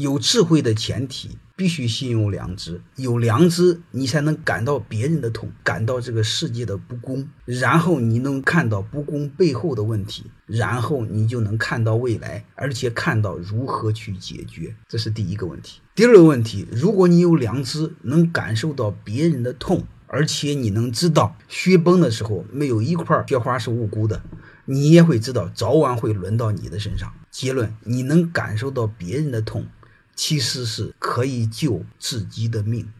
[0.00, 14.74] 有智慧的前提必须心有良知，有良知你才能感到别人的痛，感到这个世界的不公，然后你能看到不公背后的问题，然后你就能看到未来，而且看到如何去解决。
[14.88, 15.80] 这是第一个问题。
[15.94, 19.86] 第二个问题，如果你有良知，能感受到别人的痛。
[20.12, 24.20] 而且你能知道，雪崩的时候没有一块雪花是无辜的，
[24.64, 27.12] 你也会知道早晚会轮到你的身上。
[27.30, 29.66] 结论：你能感受到别人的痛，
[30.14, 32.92] 其实是可以救自己的命。